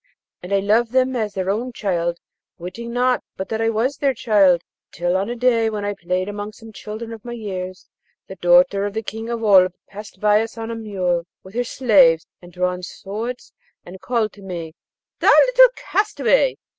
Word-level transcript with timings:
And 0.41 0.51
I 0.51 0.61
loved 0.61 0.93
them 0.93 1.15
as 1.15 1.35
their 1.35 1.51
own 1.51 1.73
child, 1.73 2.17
witting 2.57 2.91
not 2.91 3.23
but 3.37 3.49
that 3.49 3.61
I 3.61 3.69
was 3.69 3.97
their 3.97 4.15
child, 4.15 4.63
till 4.91 5.15
on 5.15 5.29
a 5.29 5.35
day 5.35 5.69
while 5.69 5.85
I 5.85 5.93
played 5.93 6.27
among 6.27 6.53
some 6.53 6.73
children 6.73 7.13
of 7.13 7.23
my 7.23 7.33
years, 7.33 7.87
the 8.27 8.33
daughter 8.37 8.83
of 8.87 8.95
the 8.95 9.03
King 9.03 9.29
of 9.29 9.43
Oolb 9.43 9.75
passed 9.87 10.19
by 10.19 10.41
us 10.41 10.57
on 10.57 10.71
a 10.71 10.75
mule, 10.75 11.27
with 11.43 11.53
her 11.53 11.63
slaves 11.63 12.25
and 12.41 12.51
drawn 12.51 12.81
swords, 12.81 13.53
and 13.85 14.01
called 14.01 14.33
to 14.33 14.41
me, 14.41 14.73
'Thou 15.19 15.29
little 15.29 15.69
castaway!' 15.75 16.55